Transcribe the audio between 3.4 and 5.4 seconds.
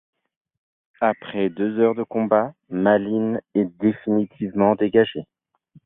est définitivement dégagée.